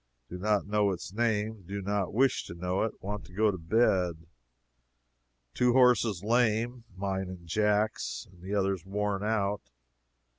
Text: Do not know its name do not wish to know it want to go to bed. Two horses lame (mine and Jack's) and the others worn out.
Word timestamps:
Do 0.29 0.39
not 0.39 0.65
know 0.65 0.89
its 0.89 1.13
name 1.13 1.61
do 1.67 1.79
not 1.79 2.11
wish 2.11 2.43
to 2.45 2.55
know 2.55 2.81
it 2.81 2.99
want 3.03 3.23
to 3.25 3.33
go 3.33 3.51
to 3.51 3.57
bed. 3.59 4.25
Two 5.53 5.73
horses 5.73 6.23
lame 6.23 6.85
(mine 6.97 7.29
and 7.29 7.45
Jack's) 7.45 8.25
and 8.31 8.41
the 8.41 8.55
others 8.55 8.83
worn 8.83 9.23
out. 9.23 9.61